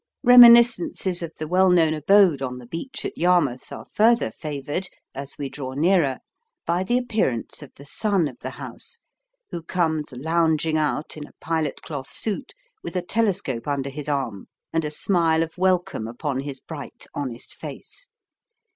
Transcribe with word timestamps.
Reminiscences 0.23 1.21
of 1.21 1.31
the 1.37 1.47
well 1.47 1.69
known 1.69 1.93
abode 1.93 2.41
on 2.41 2.57
the 2.57 2.65
beach 2.65 3.05
at 3.05 3.15
Yarmouth 3.15 3.71
are 3.71 3.85
further 3.85 4.31
favoured, 4.31 4.87
as 5.13 5.37
we 5.37 5.47
draw 5.47 5.73
nearer, 5.73 6.17
by 6.65 6.83
the 6.83 6.97
appearance 6.97 7.61
of 7.61 7.71
the 7.75 7.85
son 7.85 8.27
of 8.27 8.39
the 8.39 8.49
house, 8.49 9.01
who 9.51 9.61
comes 9.61 10.11
lounging 10.13 10.75
out 10.75 11.17
in 11.17 11.27
a 11.27 11.33
pilot 11.39 11.83
cloth 11.83 12.11
suit, 12.11 12.55
with 12.81 12.95
a 12.95 13.03
telescope 13.03 13.67
under 13.67 13.91
his 13.91 14.09
arm, 14.09 14.47
and 14.73 14.83
a 14.83 14.89
smile 14.89 15.43
of 15.43 15.55
welcome 15.55 16.07
upon 16.07 16.39
his 16.39 16.59
bright, 16.59 17.05
honest 17.13 17.53
face. 17.53 18.09